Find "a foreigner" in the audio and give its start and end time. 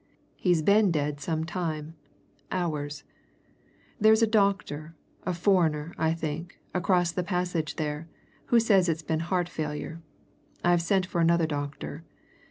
5.27-5.93